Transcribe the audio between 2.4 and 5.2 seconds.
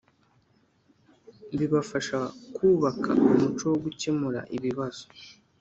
kubaka umuco wo gukemura ibibazo,